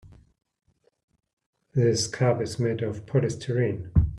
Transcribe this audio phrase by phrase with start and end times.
[1.75, 3.91] This cup is made of polystyrene.